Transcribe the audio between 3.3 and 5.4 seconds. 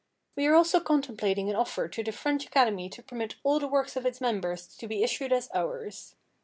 all the works of its members to be issued